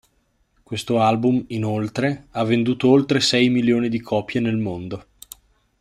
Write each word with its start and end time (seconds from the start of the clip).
Questo 0.63 0.99
album, 0.99 1.43
inoltre, 1.49 2.25
ha 2.31 2.43
venduto 2.43 2.89
oltre 2.89 3.19
sei 3.19 3.49
milioni 3.49 3.87
di 3.87 3.99
copie 4.01 4.39
nel 4.39 4.57
mondo. 4.57 5.05